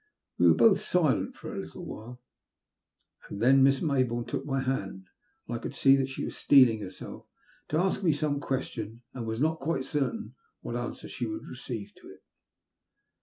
We 0.39 0.47
were 0.47 0.55
both 0.55 0.79
silent 0.79 1.35
for 1.35 1.53
a 1.55 1.59
little 1.59 1.85
while, 1.85 2.23
and 3.29 3.39
then 3.39 3.61
Miss 3.61 3.81
Mayboume 3.81 4.25
took 4.27 4.47
my 4.47 4.61
hand, 4.63 5.05
and 5.47 5.55
I 5.55 5.59
could 5.59 5.75
see 5.75 5.95
that 5.95 6.09
she 6.09 6.25
was 6.25 6.35
steeling 6.35 6.79
herself 6.79 7.27
to 7.67 7.77
ask 7.77 8.01
me 8.01 8.11
some 8.11 8.39
question, 8.39 9.03
and 9.13 9.27
was 9.27 9.39
not 9.39 9.59
quite 9.59 9.85
certain 9.85 10.33
what 10.61 10.75
answer 10.75 11.07
she 11.07 11.27
would 11.27 11.45
receive 11.45 11.93
to 11.97 12.09
it. 12.09 12.23